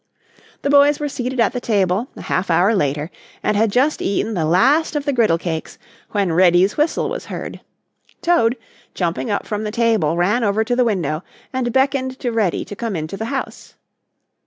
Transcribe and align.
The 0.63 0.69
boys 0.71 0.99
were 0.99 1.07
seated 1.07 1.39
at 1.39 1.53
the 1.53 1.61
table, 1.61 2.07
a 2.15 2.23
half 2.23 2.49
hour 2.49 2.73
later, 2.73 3.11
and 3.43 3.55
had 3.55 3.71
just 3.71 4.01
eaten 4.01 4.33
the 4.33 4.45
last 4.45 4.95
of 4.95 5.05
the 5.05 5.13
griddle 5.13 5.37
cakes, 5.37 5.77
when 6.09 6.33
Reddy's 6.33 6.75
whistle 6.75 7.07
was 7.07 7.25
heard. 7.25 7.61
Toad, 8.23 8.57
jumping 8.95 9.29
up 9.29 9.45
from 9.45 9.63
the 9.63 9.69
table, 9.69 10.17
ran 10.17 10.43
over 10.43 10.63
to 10.63 10.75
the 10.75 10.83
window 10.85 11.23
and 11.53 11.71
beckoned 11.71 12.17
to 12.17 12.31
Reddy 12.31 12.65
to 12.65 12.75
come 12.75 12.95
into 12.95 13.15
the 13.15 13.25
house. 13.25 13.75